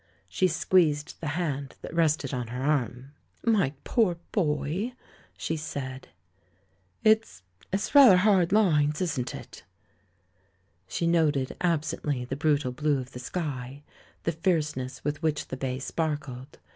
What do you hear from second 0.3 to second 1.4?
squeezed the